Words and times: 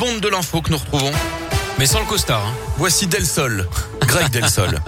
bombe 0.00 0.20
de 0.20 0.28
l'info 0.28 0.62
que 0.62 0.70
nous 0.70 0.78
retrouvons. 0.78 1.12
Mais 1.78 1.84
sans 1.84 2.00
le 2.00 2.06
costard. 2.06 2.46
Hein. 2.46 2.54
Voici 2.78 3.06
Del 3.06 3.26
Sol. 3.26 3.68
Greg 4.10 4.30
Del 4.30 4.48
Sol. 4.48 4.80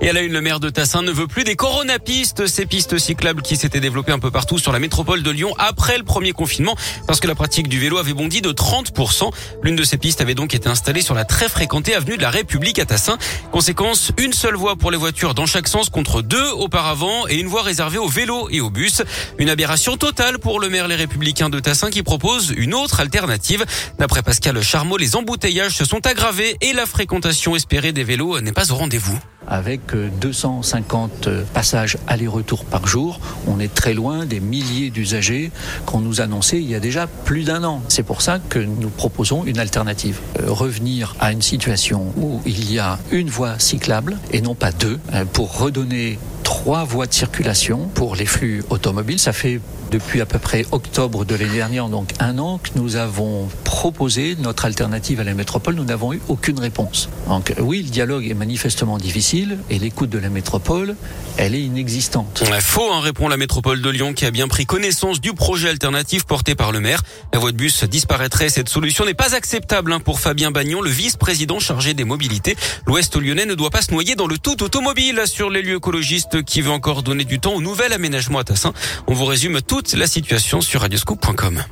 Et 0.00 0.08
à 0.08 0.12
la 0.12 0.22
une, 0.22 0.32
le 0.32 0.40
maire 0.40 0.58
de 0.58 0.70
Tassin 0.70 1.02
ne 1.02 1.10
veut 1.10 1.26
plus 1.26 1.44
des 1.44 1.54
coronapistes, 1.54 2.46
ces 2.46 2.64
pistes 2.66 2.98
cyclables 2.98 3.42
qui 3.42 3.56
s'étaient 3.56 3.80
développées 3.80 4.12
un 4.12 4.18
peu 4.18 4.30
partout 4.30 4.56
sur 4.58 4.72
la 4.72 4.78
métropole 4.78 5.22
de 5.22 5.30
Lyon 5.30 5.52
après 5.58 5.98
le 5.98 6.04
premier 6.04 6.32
confinement, 6.32 6.76
parce 7.06 7.20
que 7.20 7.26
la 7.26 7.34
pratique 7.34 7.68
du 7.68 7.78
vélo 7.78 7.98
avait 7.98 8.14
bondi 8.14 8.40
de 8.40 8.50
30%. 8.50 9.30
L'une 9.62 9.76
de 9.76 9.82
ces 9.82 9.98
pistes 9.98 10.22
avait 10.22 10.34
donc 10.34 10.54
été 10.54 10.68
installée 10.68 11.02
sur 11.02 11.14
la 11.14 11.24
très 11.24 11.48
fréquentée 11.48 11.94
avenue 11.94 12.16
de 12.16 12.22
la 12.22 12.30
République 12.30 12.78
à 12.78 12.86
Tassin. 12.86 13.18
Conséquence, 13.50 14.12
une 14.16 14.32
seule 14.32 14.54
voie 14.54 14.76
pour 14.76 14.90
les 14.90 14.96
voitures 14.96 15.34
dans 15.34 15.46
chaque 15.46 15.68
sens 15.68 15.90
contre 15.90 16.22
deux 16.22 16.48
auparavant 16.52 17.26
et 17.28 17.34
une 17.34 17.48
voie 17.48 17.62
réservée 17.62 17.98
aux 17.98 18.08
vélos 18.08 18.48
et 18.50 18.60
aux 18.60 18.70
bus. 18.70 19.02
Une 19.38 19.50
aberration 19.50 19.96
totale 19.98 20.38
pour 20.38 20.60
le 20.60 20.70
maire 20.70 20.88
Les 20.88 20.96
Républicains 20.96 21.50
de 21.50 21.58
Tassin 21.60 21.90
qui 21.90 22.02
propose 22.02 22.54
une 22.56 22.72
autre 22.72 23.00
alternative. 23.00 23.66
D'après 23.98 24.22
Pascal 24.22 24.62
Charmot, 24.62 24.96
les 24.96 25.16
embouteillages 25.16 25.74
se 25.74 25.84
sont 25.84 26.06
aggravés 26.06 26.56
et 26.60 26.72
la 26.72 26.86
fréquentation 26.86 27.56
espérée 27.56 27.92
des 27.92 28.04
vélos 28.04 28.37
n'est 28.40 28.52
pas 28.52 28.70
au 28.72 28.76
rendez-vous 28.76 29.18
avec 29.48 29.80
250 30.20 31.26
euh, 31.26 31.44
passages 31.54 31.96
aller-retour 32.06 32.64
par 32.64 32.86
jour. 32.86 33.18
On 33.46 33.58
est 33.60 33.72
très 33.72 33.94
loin 33.94 34.26
des 34.26 34.40
milliers 34.40 34.90
d'usagers 34.90 35.50
qu'on 35.86 36.00
nous 36.00 36.20
annonçait 36.20 36.58
il 36.58 36.70
y 36.70 36.74
a 36.74 36.80
déjà 36.80 37.06
plus 37.06 37.44
d'un 37.44 37.64
an. 37.64 37.82
C'est 37.88 38.02
pour 38.02 38.22
ça 38.22 38.38
que 38.38 38.58
nous 38.58 38.90
proposons 38.90 39.44
une 39.44 39.58
alternative. 39.58 40.20
Euh, 40.40 40.52
revenir 40.52 41.16
à 41.18 41.32
une 41.32 41.42
situation 41.42 42.12
où 42.16 42.40
il 42.44 42.70
y 42.70 42.78
a 42.78 42.98
une 43.10 43.30
voie 43.30 43.58
cyclable 43.58 44.18
et 44.32 44.40
non 44.40 44.54
pas 44.54 44.72
deux 44.72 44.98
euh, 45.14 45.24
pour 45.24 45.58
redonner 45.58 46.18
trois 46.48 46.84
voies 46.84 47.06
de 47.06 47.12
circulation 47.12 47.90
pour 47.94 48.16
les 48.16 48.24
flux 48.24 48.64
automobiles. 48.70 49.18
Ça 49.18 49.34
fait 49.34 49.60
depuis 49.90 50.22
à 50.22 50.26
peu 50.26 50.38
près 50.38 50.64
octobre 50.72 51.26
de 51.26 51.34
l'année 51.34 51.56
dernière, 51.56 51.88
donc 51.88 52.12
un 52.20 52.38
an, 52.38 52.58
que 52.58 52.70
nous 52.74 52.96
avons 52.96 53.48
proposé 53.64 54.34
notre 54.38 54.64
alternative 54.64 55.20
à 55.20 55.24
la 55.24 55.34
métropole. 55.34 55.74
Nous 55.74 55.84
n'avons 55.84 56.14
eu 56.14 56.20
aucune 56.28 56.58
réponse. 56.58 57.10
Donc 57.28 57.52
oui, 57.60 57.82
le 57.82 57.90
dialogue 57.90 58.26
est 58.26 58.34
manifestement 58.34 58.96
difficile 58.96 59.58
et 59.68 59.78
l'écoute 59.78 60.08
de 60.08 60.18
la 60.18 60.30
métropole, 60.30 60.96
elle 61.36 61.54
est 61.54 61.60
inexistante. 61.60 62.42
Faux, 62.60 62.92
hein, 62.92 63.00
répond 63.00 63.28
la 63.28 63.36
métropole 63.36 63.82
de 63.82 63.90
Lyon 63.90 64.14
qui 64.14 64.24
a 64.24 64.30
bien 64.30 64.48
pris 64.48 64.64
connaissance 64.64 65.20
du 65.20 65.34
projet 65.34 65.68
alternatif 65.68 66.24
porté 66.24 66.54
par 66.54 66.72
le 66.72 66.80
maire. 66.80 67.02
La 67.34 67.40
voie 67.40 67.52
de 67.52 67.58
bus 67.58 67.84
disparaîtrait. 67.84 68.48
Cette 68.48 68.70
solution 68.70 69.04
n'est 69.04 69.12
pas 69.12 69.34
acceptable 69.34 69.92
hein, 69.92 70.00
pour 70.00 70.18
Fabien 70.18 70.50
Bagnon, 70.50 70.80
le 70.80 70.90
vice-président 70.90 71.60
chargé 71.60 71.92
des 71.92 72.04
mobilités. 72.04 72.56
L'Ouest 72.86 73.16
lyonnais 73.16 73.46
ne 73.46 73.54
doit 73.54 73.70
pas 73.70 73.82
se 73.82 73.92
noyer 73.92 74.14
dans 74.14 74.26
le 74.26 74.38
tout 74.38 74.62
automobile 74.62 75.22
sur 75.26 75.50
les 75.50 75.60
lieux 75.60 75.76
écologistes 75.76 76.37
qui 76.42 76.60
veut 76.60 76.70
encore 76.70 77.02
donner 77.02 77.24
du 77.24 77.38
temps 77.38 77.54
au 77.54 77.60
nouvel 77.60 77.92
aménagement 77.92 78.38
à 78.38 78.44
Tassin. 78.44 78.72
On 79.06 79.14
vous 79.14 79.24
résume 79.24 79.60
toute 79.62 79.94
la 79.94 80.06
situation 80.06 80.60
sur 80.60 80.80
radioscoop.com. 80.82 81.62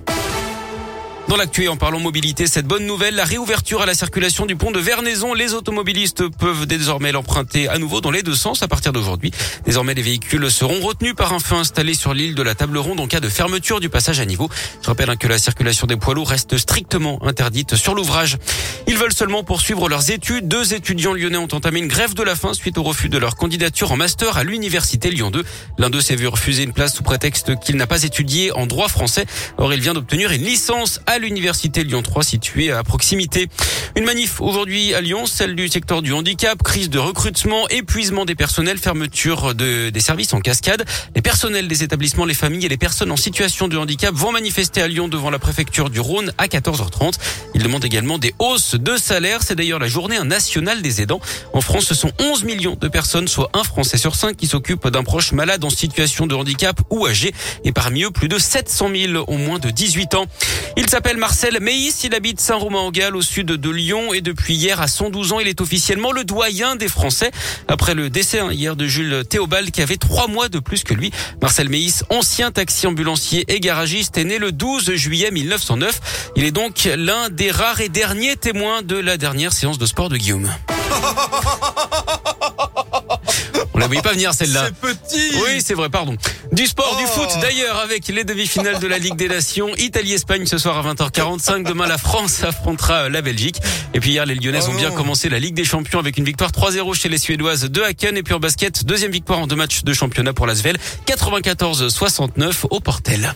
Dans 1.29 1.37
l'actu 1.37 1.67
en 1.67 1.77
parlant 1.77 1.99
mobilité, 1.99 2.47
cette 2.47 2.67
bonne 2.67 2.87
nouvelle, 2.87 3.17
la 3.17 3.25
réouverture 3.25 3.83
à 3.83 3.87
la 3.87 3.95
circulation 3.95 4.47
du 4.47 4.55
pont 4.55 4.71
de 4.71 4.79
Vernaison. 4.79 5.35
Les 5.35 5.55
automobilistes 5.55 6.29
peuvent 6.29 6.67
désormais 6.67 7.11
l'emprunter 7.11 7.69
à 7.69 7.79
nouveau 7.79 8.01
dans 8.01 8.13
les 8.13 8.23
deux 8.23 8.37
sens 8.37 8.63
à 8.63 8.69
partir 8.69 8.93
d'aujourd'hui. 8.93 9.33
Désormais, 9.65 9.95
les 9.95 10.03
véhicules 10.03 10.49
seront 10.53 10.81
retenus 10.81 11.17
par 11.17 11.33
un 11.33 11.41
feu 11.41 11.57
installé 11.57 11.95
sur 11.95 12.15
l'île 12.15 12.37
de 12.37 12.43
la 12.43 12.55
Table 12.55 12.79
Ronde 12.79 13.01
en 13.01 13.09
cas 13.09 13.19
de 13.19 13.29
fermeture 13.29 13.81
du 13.81 13.89
passage 13.89 14.21
à 14.21 14.25
niveau. 14.25 14.49
Je 14.83 14.87
rappelle 14.87 15.11
hein, 15.11 15.17
que 15.17 15.27
la 15.27 15.39
circulation 15.39 15.89
des 15.89 15.97
poids 15.97 16.15
lourds 16.15 16.29
reste 16.29 16.59
strictement 16.59 17.19
interdite 17.27 17.75
sur 17.75 17.97
l'ouvrage. 17.97 18.37
Ils 18.87 18.97
veulent 18.97 19.13
seulement 19.13 19.43
poursuivre 19.43 19.89
leurs 19.89 20.13
études. 20.13 20.47
Deux 20.47 20.75
étudiants 20.75 21.13
lyonnais 21.13 21.39
ont 21.39 21.49
entamé 21.53 21.81
une 21.81 21.89
grève 21.89 22.15
de 22.15 22.23
la 22.23 22.37
faim 22.37 22.55
suite 22.55 22.79
au 22.79 22.85
refus 22.85 23.09
de 23.09 23.19
leur 23.19 23.35
candidature 23.35 23.91
en 23.91 23.97
master 23.97 24.37
à 24.37 24.45
l'université 24.45 25.11
Lyon 25.11 25.33
2. 25.33 25.45
L'un 25.79 25.91
d'eux 25.91 26.01
s'est 26.01 26.15
vu 26.15 26.29
refuser 26.29 26.63
une 26.63 26.73
place 26.73 26.95
sous 26.95 27.03
prétexte 27.03 27.59
qu'il 27.59 27.75
n'a 27.75 27.89
pas 27.89 28.05
étudié 28.05 28.53
en 28.53 28.67
droit 28.67 28.87
français. 28.87 29.27
Or, 29.59 29.75
il 29.75 29.81
vient 29.81 29.95
d'obtenir 29.95 30.31
une 30.31 30.45
licence 30.45 31.01
à 31.07 31.16
l'université 31.19 31.85
Lyon 31.85 32.03
3 32.03 32.23
située 32.23 32.73
à 32.73 32.83
proximité. 32.83 33.49
Une 33.97 34.05
manif 34.05 34.41
aujourd'hui 34.41 34.95
à 34.95 35.01
Lyon, 35.01 35.27
celle 35.27 35.55
du 35.55 35.69
secteur 35.69 36.03
du 36.03 36.13
handicap, 36.13 36.63
crise 36.63 36.91
de 36.91 36.99
recrutement, 36.99 37.69
épuisement 37.69 38.25
des 38.25 38.35
personnels, 38.35 38.79
fermeture 38.79 39.55
de, 39.55 39.91
des 39.91 40.01
services 40.01 40.35
en 40.35 40.41
cascade. 40.41 40.85
Les 41.15 41.23
personnels 41.23 41.69
des 41.69 41.83
établissements, 41.83 42.25
les 42.25 42.35
familles 42.35 42.67
et 42.67 42.69
les 42.69 42.77
personnes 42.77 43.11
en 43.11 43.17
situation 43.17 43.69
de 43.69 43.77
handicap 43.77 44.15
vont 44.15 44.33
manifester 44.33 44.83
à 44.83 44.89
Lyon 44.89 45.09
devant 45.09 45.31
la 45.31 45.39
préfecture 45.39 45.91
du 45.91 46.01
Rhône 46.01 46.33
à 46.39 46.47
14h30. 46.47 47.15
Ils 47.55 47.63
demandent 47.63 47.85
également 47.85 48.19
des 48.19 48.35
hausses 48.39 48.75
de 48.75 48.97
salaire. 48.97 49.43
C'est 49.43 49.55
d'ailleurs 49.55 49.79
la 49.79 49.89
journée 49.89 50.19
nationale 50.23 50.83
des 50.83 51.01
aidants. 51.01 51.21
En 51.53 51.61
France, 51.61 51.85
ce 51.85 51.95
sont 51.95 52.13
11 52.19 52.45
millions 52.45 52.77
de 52.79 52.89
personnes, 52.89 53.29
soit 53.29 53.51
un 53.55 53.65
Français 53.65 53.99
sur 53.99 54.15
cinq, 54.15 54.37
qui 54.37 54.47
s'occupent 54.47 54.89
d'un 54.89 55.05
proche 55.05 55.33
malade 55.33 55.65
en 55.65 55.71
situation 55.71 56.27
de 56.27 56.35
handicap 56.35 56.81
ou 56.91 57.07
âgé. 57.07 57.33
Et 57.65 57.73
parmi 57.73 58.05
eux, 58.05 58.11
plus 58.11 58.29
de 58.29 58.39
700 58.39 58.91
000 58.95 59.25
ont 59.29 59.39
moins 59.39 59.59
de 59.59 59.71
18 59.71 60.15
ans. 60.15 60.27
Marcel 61.15 61.61
Meis, 61.61 61.93
il 62.03 62.15
habite 62.17 62.41
Saint-Romain-en-Galles 62.41 63.15
au 63.15 63.23
sud 63.23 63.47
de 63.47 63.71
Lyon 63.71 64.13
et 64.13 64.21
depuis 64.21 64.57
hier 64.57 64.81
à 64.81 64.89
112 64.89 65.33
ans, 65.33 65.41
il 65.41 65.47
est 65.47 65.61
officiellement 65.61 66.11
le 66.11 66.25
doyen 66.25 66.75
des 66.75 66.89
Français 66.89 67.31
après 67.69 67.95
le 67.95 68.11
décès 68.11 68.41
hein, 68.41 68.51
hier 68.51 68.75
de 68.75 68.87
Jules 68.87 69.25
Théobald 69.25 69.71
qui 69.71 69.83
avait 69.83 69.99
trois 69.99 70.27
mois 70.27 70.49
de 70.49 70.59
plus 70.59 70.83
que 70.83 70.95
lui. 70.95 71.13
Marcel 71.41 71.69
Meis, 71.69 72.03
ancien 72.11 72.51
taxi 72.51 72.89
ambulancier 72.89 73.45
et 73.49 73.61
garagiste, 73.61 74.19
est 74.19 74.25
né 74.25 74.39
le 74.39 74.51
12 74.51 74.95
juillet 74.97 75.31
1909. 75.31 76.33
Il 76.35 76.45
est 76.45 76.51
donc 76.51 76.89
l'un 76.97 77.31
des 77.31 77.53
rares 77.53 77.81
et 77.81 77.89
derniers 77.89 78.37
témoins 78.37 78.83
de 78.83 78.97
la 78.97 79.17
dernière 79.17 79.53
séance 79.53 79.79
de 79.79 79.87
sport 79.87 80.09
de 80.09 80.17
Guillaume. 80.17 80.53
On 83.77 83.79
la 83.79 83.89
voyait 83.89 84.01
pas 84.01 84.13
venir 84.13 84.33
celle-là. 84.33 84.69
C'est 84.69 84.95
petit. 84.95 85.37
Oui, 85.45 85.61
c'est 85.63 85.75
vrai, 85.75 85.91
pardon. 85.91 86.17
Du 86.51 86.65
sport, 86.65 86.97
du 86.97 87.05
foot 87.05 87.29
d'ailleurs 87.43 87.79
avec 87.81 88.09
les 88.09 88.25
demi-finales 88.25 88.79
de 88.79 88.87
la 88.87 88.97
Ligue 88.97 89.17
des 89.17 89.29
Nations. 89.29 89.69
Italie-Espagne 89.77 90.47
ce 90.47 90.57
soir 90.57 90.79
à 90.79 90.95
20h45. 90.95 91.63
Demain, 91.63 91.87
la 91.87 91.99
France 91.99 92.43
affrontera 92.43 93.11
la 93.11 93.21
Belgique. 93.21 93.61
Et 93.93 94.01
puis 94.01 94.13
hier, 94.13 94.25
les 94.25 94.35
Lyonnaises 94.35 94.69
ont 94.69 94.75
bien 94.75 94.91
commencé 94.91 95.29
la 95.29 95.39
Ligue 95.39 95.55
des 95.55 95.65
Champions 95.65 95.99
avec 95.99 96.17
une 96.17 96.25
victoire 96.25 96.53
3-0 96.53 96.95
chez 96.95 97.11
les 97.11 97.19
Suédoises 97.19 97.65
de 97.65 97.83
Haken. 97.83 98.17
Et 98.17 98.23
puis 98.23 98.33
en 98.33 98.41
basket, 98.41 98.87
deuxième 98.87 99.13
victoire 99.13 99.41
en 99.41 99.47
deux 99.47 99.57
matchs 99.57 99.85
de 99.85 99.93
championnat 99.93 100.33
pour 100.33 100.47
l'Asvel. 100.47 100.79
94-69 101.07 102.65
au 102.71 102.81
Portel. 102.81 103.35